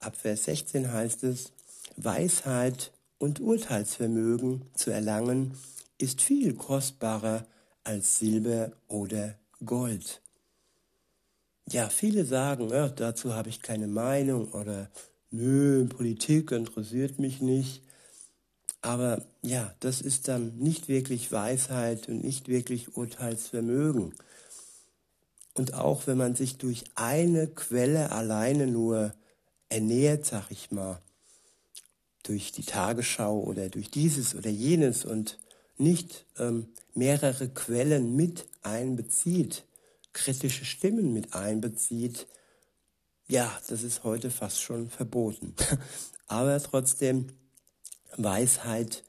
Ab 0.00 0.16
Vers 0.16 0.44
16 0.44 0.92
heißt 0.92 1.24
es, 1.24 1.52
Weisheit 1.96 2.92
und 3.18 3.40
Urteilsvermögen 3.40 4.66
zu 4.74 4.90
erlangen, 4.90 5.56
ist 5.98 6.20
viel 6.20 6.54
kostbarer 6.54 7.46
als 7.84 8.18
Silber 8.18 8.72
oder 8.88 9.38
Gold. 9.64 10.20
Ja, 11.68 11.88
viele 11.88 12.24
sagen, 12.24 12.68
ja, 12.68 12.88
dazu 12.88 13.32
habe 13.34 13.48
ich 13.48 13.62
keine 13.62 13.86
Meinung 13.86 14.52
oder 14.52 14.90
nö, 15.30 15.86
Politik 15.86 16.52
interessiert 16.52 17.18
mich 17.18 17.40
nicht. 17.40 17.82
Aber 18.82 19.24
ja, 19.42 19.74
das 19.80 20.00
ist 20.00 20.28
dann 20.28 20.56
nicht 20.58 20.88
wirklich 20.88 21.32
Weisheit 21.32 22.08
und 22.08 22.22
nicht 22.22 22.48
wirklich 22.48 22.96
Urteilsvermögen. 22.96 24.14
Und 25.54 25.74
auch 25.74 26.06
wenn 26.06 26.18
man 26.18 26.34
sich 26.34 26.58
durch 26.58 26.84
eine 26.94 27.48
Quelle 27.48 28.12
alleine 28.12 28.66
nur 28.66 29.14
ernährt, 29.68 30.26
sag 30.26 30.50
ich 30.50 30.70
mal, 30.70 31.00
durch 32.22 32.52
die 32.52 32.64
Tagesschau 32.64 33.40
oder 33.40 33.68
durch 33.68 33.90
dieses 33.90 34.34
oder 34.34 34.50
jenes 34.50 35.04
und 35.04 35.38
nicht 35.78 36.26
ähm, 36.38 36.68
mehrere 36.94 37.48
Quellen 37.48 38.16
mit 38.16 38.46
einbezieht, 38.62 39.64
kritische 40.12 40.64
Stimmen 40.64 41.12
mit 41.12 41.34
einbezieht, 41.34 42.26
ja, 43.28 43.50
das 43.68 43.82
ist 43.82 44.04
heute 44.04 44.30
fast 44.30 44.60
schon 44.62 44.88
verboten. 44.88 45.54
Aber 46.26 46.60
trotzdem, 46.62 47.28
Weisheit 48.16 49.04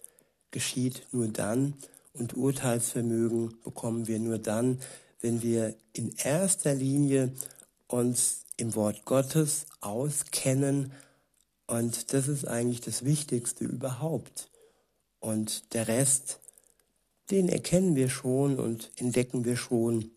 geschieht 0.52 1.08
nur 1.12 1.28
dann 1.28 1.74
und 2.14 2.36
Urteilsvermögen 2.36 3.62
bekommen 3.64 4.08
wir 4.08 4.20
nur 4.20 4.40
dann, 4.40 4.80
wenn 5.22 5.42
wir 5.42 5.76
in 5.94 6.16
erster 6.18 6.74
Linie 6.74 7.32
uns 7.88 8.46
im 8.58 8.76
Wort 8.76 9.06
Gottes 9.06 9.66
auskennen 9.82 10.92
und 11.68 12.14
das 12.14 12.28
ist 12.28 12.48
eigentlich 12.48 12.82
das 12.82 13.04
Wichtigste 13.04 13.66
überhaupt. 13.66 14.50
Und 15.20 15.74
der 15.74 15.88
Rest, 15.88 16.40
den 17.30 17.50
erkennen 17.50 17.96
wir 17.96 18.10
schon 18.10 18.58
und 18.58 18.92
entdecken 18.96 19.44
wir 19.44 19.58
schon 19.58 20.12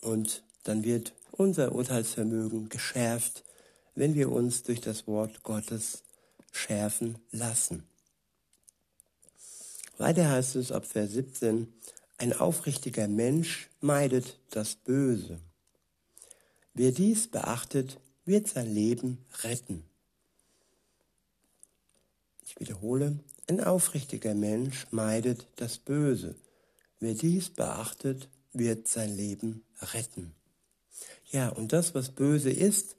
und 0.00 0.42
dann 0.64 0.84
wird 0.84 1.14
unser 1.30 1.72
Urteilsvermögen 1.72 2.68
geschärft, 2.68 3.44
wenn 3.94 4.14
wir 4.14 4.30
uns 4.30 4.62
durch 4.62 4.80
das 4.80 5.06
Wort 5.06 5.42
Gottes 5.42 6.02
schärfen 6.50 7.18
lassen. 7.30 7.84
Weiter 9.98 10.30
heißt 10.30 10.56
es 10.56 10.72
ab 10.72 10.86
Vers 10.86 11.12
17, 11.12 11.72
ein 12.18 12.32
aufrichtiger 12.32 13.08
Mensch 13.08 13.68
meidet 13.80 14.38
das 14.50 14.74
Böse. 14.74 15.40
Wer 16.74 16.92
dies 16.92 17.28
beachtet, 17.28 18.00
wird 18.24 18.48
sein 18.48 18.72
Leben 18.72 19.24
retten. 19.42 19.84
Ich 22.44 22.58
wiederhole, 22.60 23.18
ein 23.48 23.62
aufrichtiger 23.62 24.34
Mensch 24.34 24.86
meidet 24.90 25.46
das 25.56 25.78
Böse. 25.78 26.34
Wer 26.98 27.14
dies 27.14 27.50
beachtet, 27.50 28.28
wird 28.52 28.88
sein 28.88 29.16
Leben 29.16 29.64
retten. 29.80 30.34
Ja, 31.30 31.48
und 31.48 31.72
das, 31.72 31.94
was 31.94 32.10
böse 32.10 32.50
ist, 32.50 32.96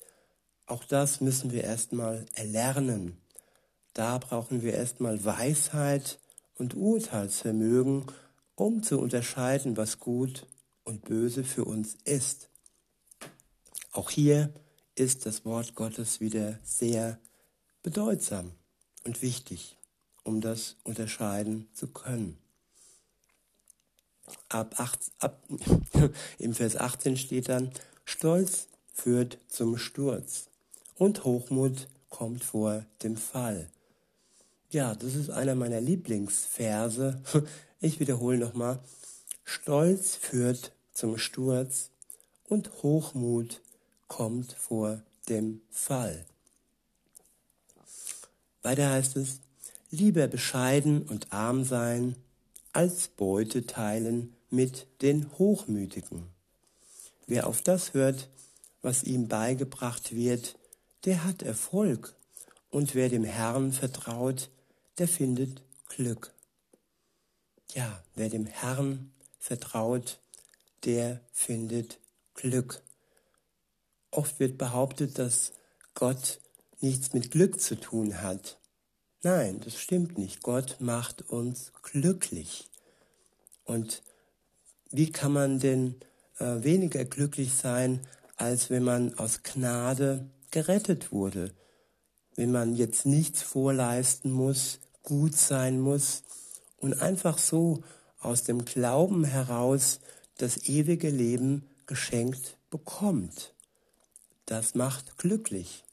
auch 0.66 0.84
das 0.86 1.22
müssen 1.22 1.52
wir 1.52 1.64
erstmal 1.64 2.26
erlernen. 2.34 3.18
Da 3.94 4.18
brauchen 4.18 4.62
wir 4.62 4.74
erstmal 4.74 5.24
Weisheit 5.26 6.20
und 6.56 6.76
Urteilsvermögen, 6.76 8.06
um 8.56 8.84
zu 8.84 9.00
unterscheiden, 9.00 9.76
was 9.76 10.00
gut 10.00 10.48
und 10.84 11.04
böse 11.04 11.44
für 11.44 11.66
uns 11.66 11.98
ist. 12.06 12.50
Auch 13.92 14.10
hier 14.10 14.54
ist 14.96 15.26
das 15.26 15.44
Wort 15.44 15.76
Gottes 15.76 16.22
wieder 16.22 16.60
sehr 16.64 17.20
bedeutsam 17.84 18.52
und 19.04 19.22
wichtig, 19.22 19.78
um 20.24 20.40
das 20.40 20.78
unterscheiden 20.84 21.68
zu 21.74 21.88
können. 21.88 22.38
Ab, 24.48 24.80
8, 24.80 25.00
ab 25.20 25.44
im 26.40 26.54
Vers 26.54 26.78
18 26.78 27.18
steht 27.18 27.50
dann, 27.50 27.72
Stolz 28.06 28.68
führt 28.94 29.38
zum 29.50 29.78
Sturz 29.78 30.46
und 30.96 31.26
Hochmut 31.26 31.88
kommt 32.10 32.44
vor 32.44 32.86
dem 33.04 33.18
Fall. 33.18 33.70
Ja, 34.72 34.96
das 34.96 35.16
ist 35.16 35.30
einer 35.30 35.56
meiner 35.56 35.82
Lieblingsverse. 35.82 37.22
Ich 37.84 38.00
wiederhole 38.00 38.38
nochmal. 38.38 38.78
Stolz 39.44 40.16
führt 40.16 40.72
zum 40.94 41.18
Sturz 41.18 41.90
und 42.48 42.84
Hochmut 42.84 43.60
kommt 44.08 44.54
vor 44.54 45.02
dem 45.30 45.62
Fall. 45.72 46.28
Weiter 48.62 48.92
heißt 48.92 49.18
es, 49.18 49.40
lieber 49.90 50.28
bescheiden 50.28 51.02
und 51.02 51.34
arm 51.34 51.64
sein, 51.64 52.16
als 52.72 53.08
Beute 53.08 53.66
teilen 53.66 54.36
mit 54.52 54.86
den 55.02 55.32
Hochmütigen. 55.40 56.28
Wer 57.26 57.48
auf 57.48 57.64
das 57.64 57.96
hört, 57.96 58.30
was 58.84 59.04
ihm 59.04 59.28
beigebracht 59.28 60.16
wird, 60.16 60.56
der 61.06 61.24
hat 61.24 61.42
Erfolg, 61.42 62.14
und 62.70 62.94
wer 62.94 63.10
dem 63.10 63.24
Herrn 63.24 63.74
vertraut, 63.74 64.50
der 65.02 65.08
findet 65.08 65.64
Glück. 65.90 66.32
Ja, 67.74 68.04
wer 68.14 68.30
dem 68.30 68.46
Herrn 68.46 69.12
vertraut, 69.40 70.20
der 70.86 71.22
findet 71.34 71.98
Glück. 72.36 72.84
Oft 74.12 74.40
wird 74.40 74.60
behauptet, 74.60 75.18
dass 75.18 75.54
Gott 75.96 76.40
nichts 76.82 77.14
mit 77.14 77.32
Glück 77.32 77.60
zu 77.60 77.80
tun 77.80 78.22
hat. 78.22 78.60
Nein, 79.24 79.60
das 79.62 79.80
stimmt 79.80 80.20
nicht. 80.20 80.44
Gott 80.44 80.76
macht 80.78 81.24
uns 81.24 81.72
glücklich. 81.82 82.70
Und 83.64 84.04
wie 84.92 85.12
kann 85.12 85.34
man 85.34 85.58
denn 85.58 85.96
äh, 86.38 86.62
weniger 86.62 87.06
glücklich 87.06 87.56
sein, 87.56 88.06
als 88.36 88.70
wenn 88.70 88.84
man 88.84 89.18
aus 89.18 89.42
Gnade 89.42 90.30
gerettet 90.52 91.12
wurde? 91.12 91.56
Wenn 92.36 92.52
man 92.52 92.76
jetzt 92.76 93.08
nichts 93.08 93.42
vorleisten 93.42 94.32
muss, 94.32 94.78
gut 95.04 95.36
sein 95.36 95.80
muss 95.80 96.24
und 96.78 97.02
einfach 97.02 97.38
so 97.38 97.84
aus 98.20 98.44
dem 98.44 98.66
Glauben 98.66 99.24
heraus 99.24 100.00
das 100.38 100.66
ewige 100.68 101.10
Leben 101.10 101.68
geschenkt 101.86 102.58
bekommt. 102.70 103.54
Das 104.46 104.76
macht 104.76 105.18
glücklich. 105.18 105.84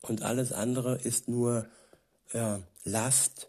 Und 0.00 0.22
alles 0.22 0.52
andere 0.52 0.96
ist 0.96 1.28
nur 1.28 1.66
ja, 2.32 2.60
Last 2.84 3.48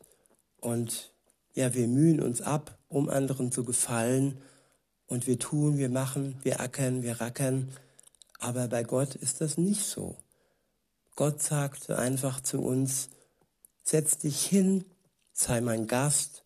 und 0.60 1.14
ja, 1.54 1.74
wir 1.74 1.88
mühen 1.88 2.22
uns 2.22 2.42
ab, 2.42 2.78
um 2.88 3.10
anderen 3.10 3.52
zu 3.52 3.64
gefallen 3.64 4.42
und 5.08 5.28
wir 5.28 5.40
tun, 5.40 5.78
wir 5.78 5.90
machen, 5.90 6.38
wir 6.44 6.60
ackern, 6.60 7.02
wir 7.02 7.20
rackern, 7.20 7.70
aber 8.40 8.68
bei 8.68 8.84
Gott 8.84 9.16
ist 9.16 9.42
das 9.42 9.58
nicht 9.58 9.86
so. 9.86 10.16
Gott 11.16 11.42
sagt 11.42 11.90
einfach 11.90 12.42
zu 12.42 12.62
uns, 12.62 13.10
setz 13.84 14.18
dich 14.18 14.46
hin, 14.46 14.86
sei 15.34 15.62
mein 15.62 15.88
Gast 15.88 16.44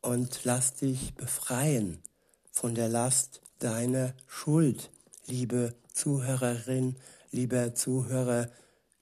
und 0.00 0.44
lass 0.44 0.74
dich 0.74 1.14
befreien 1.14 2.02
von 2.50 2.74
der 2.74 2.88
Last 2.88 3.40
deiner 3.58 4.14
Schuld, 4.26 4.90
liebe 5.26 5.74
Zuhörerin, 5.92 6.96
lieber 7.30 7.74
Zuhörer, 7.74 8.50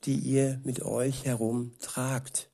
die 0.04 0.16
ihr 0.16 0.60
mit 0.64 0.82
euch 0.82 1.24
herum 1.24 1.72
tragt. 1.80 2.50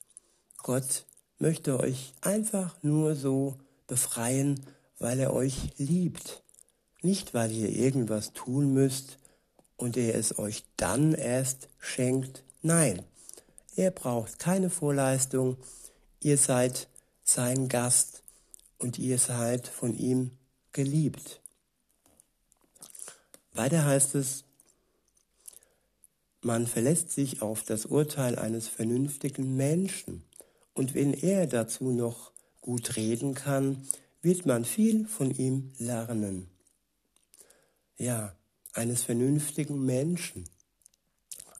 Gott 0.58 1.06
möchte 1.38 1.78
euch 1.78 2.12
einfach 2.20 2.82
nur 2.82 3.14
so 3.14 3.56
befreien, 3.86 4.60
weil 4.98 5.20
er 5.20 5.32
euch 5.32 5.72
liebt. 5.78 6.42
Nicht, 7.02 7.32
weil 7.32 7.52
ihr 7.52 7.70
irgendwas 7.70 8.32
tun 8.32 8.74
müsst 8.74 9.18
und 9.76 9.96
er 9.96 10.14
es 10.14 10.38
euch 10.38 10.64
dann 10.76 11.14
erst 11.14 11.68
schenkt. 11.78 12.42
Nein, 12.60 13.04
er 13.78 13.92
braucht 13.92 14.40
keine 14.40 14.70
Vorleistung. 14.70 15.56
Ihr 16.20 16.36
seid 16.36 16.88
sein 17.22 17.68
Gast 17.68 18.24
und 18.78 18.98
ihr 18.98 19.18
seid 19.18 19.68
von 19.68 19.96
ihm 19.96 20.32
geliebt. 20.72 21.40
Weiter 23.52 23.84
heißt 23.84 24.16
es, 24.16 24.42
man 26.40 26.66
verlässt 26.66 27.12
sich 27.12 27.40
auf 27.40 27.62
das 27.62 27.86
Urteil 27.86 28.36
eines 28.36 28.66
vernünftigen 28.66 29.56
Menschen. 29.56 30.24
Und 30.74 30.94
wenn 30.94 31.14
er 31.14 31.46
dazu 31.46 31.92
noch 31.92 32.32
gut 32.60 32.96
reden 32.96 33.34
kann, 33.34 33.86
wird 34.22 34.44
man 34.44 34.64
viel 34.64 35.06
von 35.06 35.30
ihm 35.30 35.72
lernen. 35.78 36.48
Ja, 37.96 38.34
eines 38.72 39.02
vernünftigen 39.02 39.84
Menschen. 39.84 40.48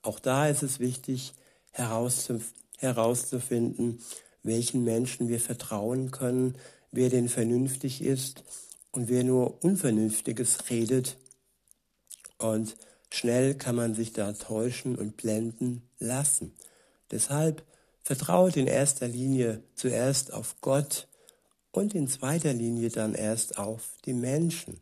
Auch 0.02 0.18
da 0.18 0.48
ist 0.48 0.64
es 0.64 0.80
wichtig 0.80 1.34
herauszuf 1.78 2.52
herauszufinden, 2.78 4.00
welchen 4.42 4.84
Menschen 4.84 5.28
wir 5.28 5.40
vertrauen 5.40 6.10
können, 6.10 6.54
wer 6.92 7.08
denn 7.08 7.28
vernünftig 7.28 8.02
ist 8.02 8.44
und 8.92 9.08
wer 9.08 9.24
nur 9.24 9.64
Unvernünftiges 9.64 10.70
redet. 10.70 11.16
Und 12.38 12.76
schnell 13.10 13.54
kann 13.56 13.74
man 13.74 13.94
sich 13.94 14.12
da 14.12 14.32
täuschen 14.32 14.96
und 14.96 15.16
blenden 15.16 15.82
lassen. 15.98 16.54
Deshalb 17.10 17.64
Vertraut 18.08 18.56
in 18.56 18.66
erster 18.66 19.06
Linie 19.06 19.62
zuerst 19.74 20.32
auf 20.32 20.62
Gott 20.62 21.08
und 21.72 21.94
in 21.94 22.08
zweiter 22.08 22.54
Linie 22.54 22.88
dann 22.88 23.12
erst 23.12 23.58
auf 23.58 23.98
die 24.06 24.14
Menschen. 24.14 24.80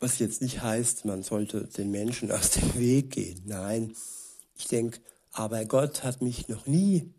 Was 0.00 0.18
jetzt 0.18 0.42
nicht 0.42 0.60
heißt, 0.60 1.06
man 1.06 1.22
sollte 1.22 1.64
den 1.64 1.90
Menschen 1.90 2.30
aus 2.30 2.50
dem 2.50 2.74
Weg 2.78 3.12
gehen. 3.12 3.40
Nein, 3.46 3.96
ich 4.54 4.68
denke, 4.68 5.00
aber 5.32 5.64
Gott 5.64 6.04
hat 6.04 6.22
mich 6.22 6.48
noch 6.48 6.66
nie 6.66 7.12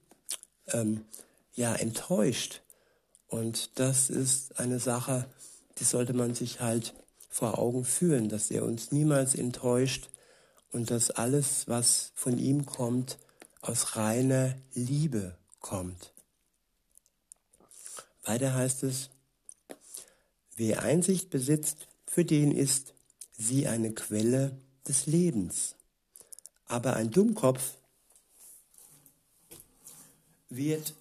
ähm, 0.67 1.05
ja 1.53 1.75
enttäuscht. 1.75 2.61
Und 3.27 3.79
das 3.79 4.09
ist 4.09 4.59
eine 4.59 4.79
Sache, 4.79 5.29
die 5.77 5.83
sollte 5.83 6.13
man 6.13 6.35
sich 6.35 6.61
halt 6.61 6.93
vor 7.29 7.59
Augen 7.59 7.83
führen, 7.83 8.29
dass 8.29 8.49
er 8.51 8.63
uns 8.63 8.91
niemals 8.91 9.35
enttäuscht 9.35 10.09
und 10.71 10.91
dass 10.91 11.11
alles, 11.11 11.67
was 11.67 12.11
von 12.15 12.37
ihm 12.37 12.65
kommt, 12.65 13.17
aus 13.61 13.95
reiner 13.95 14.55
Liebe 14.73 15.37
kommt. 15.59 16.13
Weiter 18.23 18.53
heißt 18.53 18.83
es, 18.83 19.09
wer 20.55 20.83
Einsicht 20.83 21.29
besitzt, 21.29 21.87
für 22.05 22.23
den 22.23 22.51
ist 22.51 22.93
sie 23.37 23.67
eine 23.67 23.93
Quelle 23.93 24.57
des 24.87 25.05
Lebens. 25.05 25.75
Aber 26.67 26.95
ein 26.95 27.11
Dummkopf 27.11 27.75
wird 30.49 30.95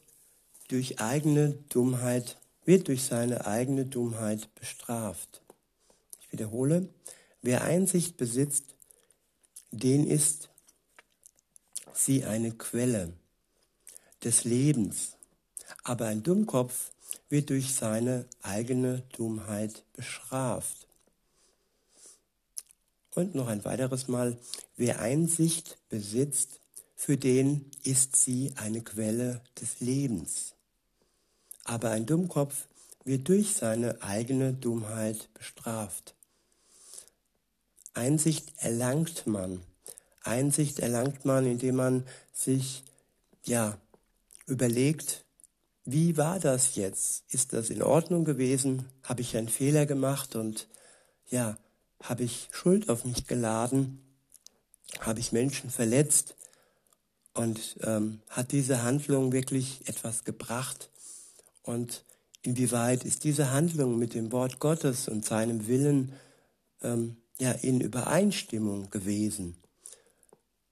durch 0.68 1.00
eigene 1.00 1.52
Dummheit, 1.68 2.38
wird 2.64 2.88
durch 2.88 3.04
seine 3.04 3.46
eigene 3.46 3.84
Dummheit 3.86 4.54
bestraft. 4.54 5.42
Ich 6.20 6.32
wiederhole, 6.32 6.88
wer 7.42 7.62
Einsicht 7.62 8.16
besitzt, 8.16 8.74
den 9.70 10.06
ist 10.06 10.50
sie 11.92 12.24
eine 12.24 12.52
Quelle 12.52 13.12
des 14.22 14.44
Lebens. 14.44 15.16
Aber 15.82 16.06
ein 16.06 16.22
Dummkopf 16.22 16.90
wird 17.28 17.50
durch 17.50 17.74
seine 17.74 18.26
eigene 18.42 19.02
Dummheit 19.16 19.84
bestraft. 19.92 20.88
Und 23.14 23.34
noch 23.34 23.46
ein 23.46 23.64
weiteres 23.64 24.08
Mal, 24.08 24.36
wer 24.76 25.00
Einsicht 25.00 25.78
besitzt, 25.88 26.60
für 26.96 27.16
den 27.16 27.70
ist 27.82 28.16
sie 28.16 28.52
eine 28.56 28.82
Quelle 28.82 29.40
des 29.60 29.80
Lebens. 29.80 30.54
Aber 31.64 31.90
ein 31.90 32.06
Dummkopf 32.06 32.66
wird 33.04 33.28
durch 33.28 33.54
seine 33.54 34.02
eigene 34.02 34.52
Dummheit 34.52 35.28
bestraft. 35.34 36.14
Einsicht 37.92 38.52
erlangt 38.58 39.26
man. 39.26 39.60
Einsicht 40.22 40.80
erlangt 40.80 41.24
man, 41.24 41.46
indem 41.46 41.76
man 41.76 42.06
sich 42.32 42.82
ja 43.44 43.78
überlegt, 44.46 45.24
wie 45.84 46.16
war 46.16 46.40
das 46.40 46.76
jetzt? 46.76 47.24
Ist 47.28 47.52
das 47.52 47.70
in 47.70 47.82
Ordnung 47.82 48.24
gewesen? 48.24 48.88
Habe 49.02 49.20
ich 49.20 49.36
einen 49.36 49.48
Fehler 49.48 49.84
gemacht 49.84 50.34
und 50.34 50.66
ja, 51.28 51.58
habe 52.04 52.22
ich 52.22 52.48
Schuld 52.52 52.88
auf 52.90 53.04
mich 53.04 53.26
geladen? 53.26 54.00
Habe 55.00 55.20
ich 55.20 55.32
Menschen 55.32 55.70
verletzt? 55.70 56.36
Und 57.32 57.76
ähm, 57.82 58.20
hat 58.28 58.52
diese 58.52 58.82
Handlung 58.82 59.32
wirklich 59.32 59.88
etwas 59.88 60.24
gebracht? 60.24 60.90
Und 61.62 62.04
inwieweit 62.42 63.04
ist 63.04 63.24
diese 63.24 63.50
Handlung 63.50 63.98
mit 63.98 64.14
dem 64.14 64.30
Wort 64.30 64.60
Gottes 64.60 65.08
und 65.08 65.24
seinem 65.24 65.66
Willen 65.66 66.12
ähm, 66.82 67.16
ja 67.38 67.52
in 67.52 67.80
Übereinstimmung 67.80 68.90
gewesen? 68.90 69.56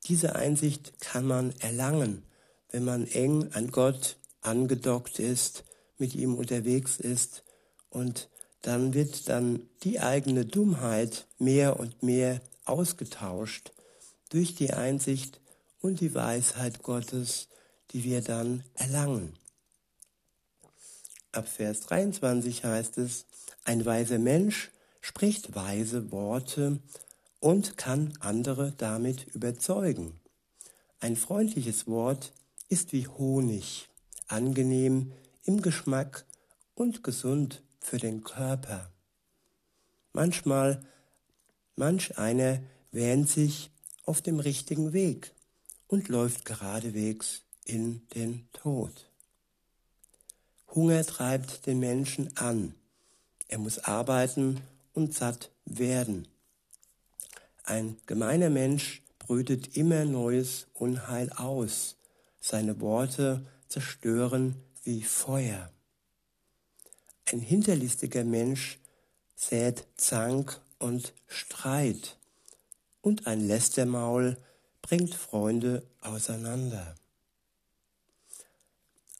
Diese 0.06 0.36
Einsicht 0.36 1.00
kann 1.00 1.26
man 1.26 1.52
erlangen, 1.60 2.22
wenn 2.70 2.84
man 2.84 3.06
eng 3.06 3.52
an 3.52 3.70
Gott 3.70 4.16
angedockt 4.40 5.18
ist, 5.18 5.64
mit 5.98 6.14
ihm 6.14 6.34
unterwegs 6.34 6.98
ist 7.00 7.42
und 7.88 8.28
dann 8.62 8.94
wird 8.94 9.28
dann 9.28 9.68
die 9.82 10.00
eigene 10.00 10.46
Dummheit 10.46 11.26
mehr 11.38 11.78
und 11.78 12.02
mehr 12.02 12.40
ausgetauscht 12.64 13.72
durch 14.30 14.54
die 14.54 14.72
Einsicht 14.72 15.40
und 15.80 16.00
die 16.00 16.14
Weisheit 16.14 16.82
Gottes, 16.82 17.48
die 17.90 18.04
wir 18.04 18.22
dann 18.22 18.64
erlangen. 18.74 19.34
Ab 21.32 21.48
Vers 21.48 21.80
23 21.80 22.64
heißt 22.64 22.98
es, 22.98 23.26
ein 23.64 23.84
weiser 23.84 24.18
Mensch 24.18 24.70
spricht 25.00 25.54
weise 25.54 26.12
Worte 26.12 26.78
und 27.40 27.76
kann 27.76 28.14
andere 28.20 28.72
damit 28.76 29.26
überzeugen. 29.34 30.20
Ein 31.00 31.16
freundliches 31.16 31.88
Wort 31.88 32.32
ist 32.68 32.92
wie 32.92 33.08
Honig, 33.08 33.88
angenehm 34.28 35.12
im 35.44 35.60
Geschmack 35.60 36.24
und 36.74 37.02
gesund 37.02 37.62
für 37.82 37.98
den 37.98 38.22
Körper. 38.24 38.90
Manchmal, 40.12 40.82
manch 41.76 42.18
einer 42.18 42.60
wähnt 42.90 43.28
sich 43.28 43.70
auf 44.04 44.22
dem 44.22 44.40
richtigen 44.40 44.92
Weg 44.92 45.32
und 45.88 46.08
läuft 46.08 46.44
geradewegs 46.44 47.42
in 47.64 48.06
den 48.14 48.48
Tod. 48.52 49.10
Hunger 50.74 51.04
treibt 51.04 51.66
den 51.66 51.80
Menschen 51.80 52.34
an. 52.36 52.74
Er 53.48 53.58
muss 53.58 53.78
arbeiten 53.78 54.62
und 54.94 55.14
satt 55.14 55.50
werden. 55.66 56.28
Ein 57.64 57.96
gemeiner 58.06 58.50
Mensch 58.50 59.02
brütet 59.18 59.76
immer 59.76 60.04
neues 60.04 60.66
Unheil 60.74 61.30
aus. 61.32 61.96
Seine 62.40 62.80
Worte 62.80 63.46
zerstören 63.68 64.56
wie 64.82 65.02
Feuer. 65.02 65.70
Ein 67.26 67.40
hinterlistiger 67.40 68.24
Mensch 68.24 68.78
sät 69.36 69.86
Zank 69.96 70.60
und 70.78 71.12
Streit, 71.26 72.18
und 73.00 73.26
ein 73.26 73.46
Lästermaul 73.46 74.36
bringt 74.80 75.14
Freunde 75.14 75.86
auseinander. 76.00 76.94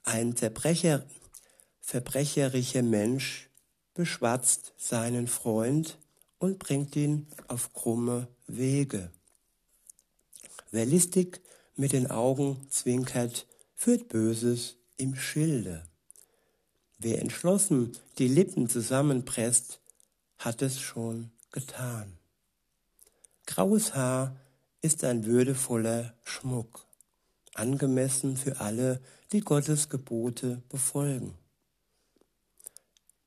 Ein 0.05 0.37
Zerbrecher, 0.37 1.05
verbrecherischer 1.81 2.83
Mensch 2.83 3.49
beschwatzt 3.95 4.73
seinen 4.77 5.29
Freund 5.29 5.99
und 6.39 6.59
bringt 6.59 6.97
ihn 6.97 7.27
auf 7.49 7.73
krumme 7.73 8.29
Wege. 8.47 9.11
Wer 10.71 10.87
listig 10.87 11.41
mit 11.77 11.93
den 11.93 12.11
Augen 12.11 12.67
zwinkert, 12.69 13.47
führt 13.75 14.09
Böses 14.09 14.77
im 14.97 15.15
Schilde. 15.15 15.87
Wer 17.05 17.21
entschlossen 17.21 17.91
die 18.19 18.29
Lippen 18.29 18.69
zusammenpresst, 18.69 19.81
hat 20.39 20.63
es 20.63 20.81
schon 20.81 21.33
getan. 21.51 22.13
Graues 23.45 23.97
Haar 23.97 24.37
ist 24.83 25.03
ein 25.03 25.27
würdevoller 25.27 26.15
Schmuck, 26.23 26.87
angemessen 27.55 28.37
für 28.37 28.61
alle, 28.61 29.01
die 29.33 29.41
Gottes 29.41 29.89
Gebote 29.89 30.63
befolgen. 30.69 31.35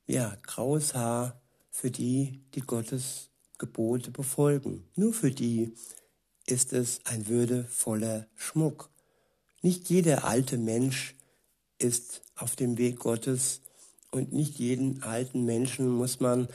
Ja, 0.08 0.38
graues 0.44 0.96
Haar 0.96 1.42
für 1.70 1.92
die, 1.92 2.40
die 2.54 2.62
Gottes 2.62 3.30
Gebote 3.58 4.10
befolgen. 4.10 4.88
Nur 4.96 5.14
für 5.14 5.32
die 5.32 5.74
ist 6.46 6.72
es 6.72 7.02
ein 7.04 7.28
würdevoller 7.28 8.28
Schmuck. 8.36 8.90
Nicht 9.62 9.90
jeder 9.90 10.24
alte 10.24 10.58
Mensch 10.58 11.16
ist 11.78 12.22
auf 12.36 12.56
dem 12.56 12.78
Weg 12.78 13.00
Gottes 13.00 13.62
und 14.16 14.32
nicht 14.32 14.60
jeden 14.60 15.04
alten 15.04 15.44
Menschen 15.44 15.90
muss 15.90 16.22
man 16.22 16.48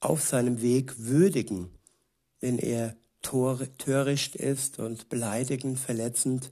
auf 0.00 0.22
seinem 0.22 0.62
Weg 0.62 0.98
würdigen, 0.98 1.70
wenn 2.40 2.58
er 2.58 2.96
töricht 3.20 4.36
ist 4.36 4.78
und 4.78 5.10
beleidigend, 5.10 5.78
verletzend 5.78 6.50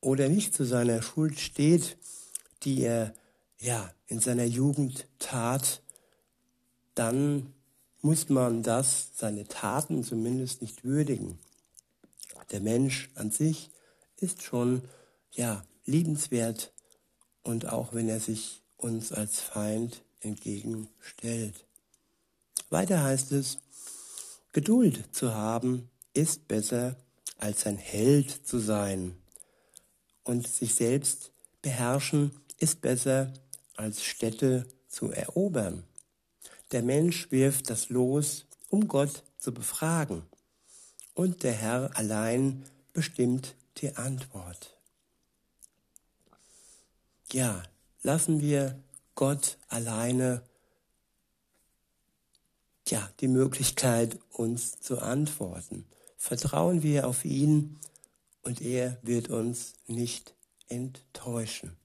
oder 0.00 0.28
nicht 0.28 0.54
zu 0.54 0.64
seiner 0.64 1.02
Schuld 1.02 1.40
steht, 1.40 1.98
die 2.62 2.82
er 2.82 3.14
ja 3.58 3.92
in 4.06 4.20
seiner 4.20 4.44
Jugend 4.44 5.08
tat, 5.18 5.82
dann 6.94 7.52
muss 8.00 8.28
man 8.28 8.62
das, 8.62 9.10
seine 9.14 9.46
Taten 9.48 10.04
zumindest 10.04 10.62
nicht 10.62 10.84
würdigen. 10.84 11.38
Der 12.52 12.60
Mensch 12.60 13.10
an 13.16 13.32
sich 13.32 13.70
ist 14.18 14.42
schon 14.42 14.82
ja 15.32 15.64
liebenswert 15.84 16.72
und 17.42 17.68
auch 17.72 17.92
wenn 17.92 18.08
er 18.08 18.20
sich 18.20 18.63
uns 18.76 19.12
als 19.12 19.40
Feind 19.40 20.02
entgegenstellt. 20.20 21.66
Weiter 22.70 23.02
heißt 23.02 23.32
es, 23.32 23.58
Geduld 24.52 25.14
zu 25.14 25.34
haben 25.34 25.90
ist 26.12 26.48
besser 26.48 26.96
als 27.38 27.66
ein 27.66 27.76
Held 27.76 28.30
zu 28.30 28.58
sein. 28.58 29.16
Und 30.22 30.46
sich 30.48 30.74
selbst 30.74 31.32
beherrschen 31.60 32.30
ist 32.58 32.80
besser 32.80 33.32
als 33.76 34.04
Städte 34.04 34.66
zu 34.88 35.10
erobern. 35.10 35.84
Der 36.72 36.82
Mensch 36.82 37.30
wirft 37.30 37.68
das 37.68 37.88
Los, 37.88 38.46
um 38.70 38.88
Gott 38.88 39.22
zu 39.38 39.52
befragen. 39.52 40.22
Und 41.14 41.42
der 41.42 41.52
Herr 41.52 41.90
allein 41.96 42.64
bestimmt 42.92 43.54
die 43.78 43.94
Antwort. 43.96 44.76
Ja, 47.32 47.62
lassen 48.04 48.40
wir 48.40 48.78
Gott 49.16 49.58
alleine 49.68 50.42
ja, 52.86 53.10
die 53.20 53.28
Möglichkeit, 53.28 54.18
uns 54.30 54.78
zu 54.80 55.00
antworten. 55.00 55.86
Vertrauen 56.18 56.82
wir 56.82 57.08
auf 57.08 57.24
ihn 57.24 57.78
und 58.42 58.60
er 58.60 58.98
wird 59.02 59.30
uns 59.30 59.72
nicht 59.86 60.34
enttäuschen. 60.68 61.76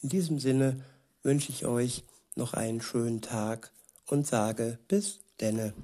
In 0.00 0.08
diesem 0.08 0.38
Sinne 0.38 0.84
wünsche 1.22 1.50
ich 1.50 1.66
euch 1.66 2.04
noch 2.36 2.54
einen 2.54 2.80
schönen 2.80 3.20
Tag 3.20 3.72
und 4.06 4.26
sage 4.26 4.78
bis 4.86 5.18
denne. 5.40 5.74